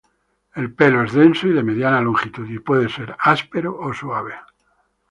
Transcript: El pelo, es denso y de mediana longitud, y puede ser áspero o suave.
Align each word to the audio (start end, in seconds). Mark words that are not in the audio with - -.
El 0.55 0.73
pelo, 0.73 1.03
es 1.03 1.13
denso 1.13 1.45
y 1.47 1.53
de 1.53 1.61
mediana 1.61 2.01
longitud, 2.01 2.49
y 2.49 2.57
puede 2.57 2.89
ser 2.89 3.15
áspero 3.19 3.77
o 3.79 3.93
suave. 3.93 4.33